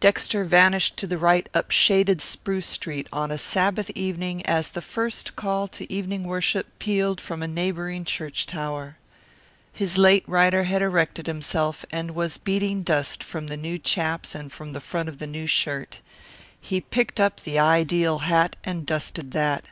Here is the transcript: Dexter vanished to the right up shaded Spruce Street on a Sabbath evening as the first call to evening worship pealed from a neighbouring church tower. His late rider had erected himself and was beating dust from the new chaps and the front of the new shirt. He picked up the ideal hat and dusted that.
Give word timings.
Dexter 0.00 0.44
vanished 0.44 0.96
to 0.96 1.06
the 1.06 1.18
right 1.18 1.48
up 1.54 1.70
shaded 1.70 2.20
Spruce 2.20 2.66
Street 2.66 3.06
on 3.12 3.30
a 3.30 3.38
Sabbath 3.38 3.90
evening 3.90 4.44
as 4.44 4.66
the 4.70 4.82
first 4.82 5.36
call 5.36 5.68
to 5.68 5.88
evening 5.92 6.24
worship 6.24 6.66
pealed 6.80 7.20
from 7.20 7.44
a 7.44 7.46
neighbouring 7.46 8.04
church 8.04 8.44
tower. 8.44 8.96
His 9.72 9.96
late 9.96 10.24
rider 10.28 10.64
had 10.64 10.82
erected 10.82 11.28
himself 11.28 11.84
and 11.92 12.16
was 12.16 12.38
beating 12.38 12.82
dust 12.82 13.22
from 13.22 13.46
the 13.46 13.56
new 13.56 13.78
chaps 13.78 14.34
and 14.34 14.50
the 14.50 14.80
front 14.80 15.08
of 15.08 15.18
the 15.18 15.28
new 15.28 15.46
shirt. 15.46 16.00
He 16.60 16.80
picked 16.80 17.20
up 17.20 17.42
the 17.42 17.60
ideal 17.60 18.18
hat 18.18 18.56
and 18.64 18.84
dusted 18.84 19.30
that. 19.30 19.66